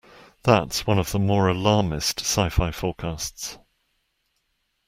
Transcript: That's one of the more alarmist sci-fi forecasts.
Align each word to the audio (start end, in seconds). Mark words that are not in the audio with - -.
That's 0.41 0.87
one 0.87 0.97
of 0.97 1.11
the 1.11 1.19
more 1.19 1.47
alarmist 1.47 2.21
sci-fi 2.21 2.71
forecasts. 2.71 3.59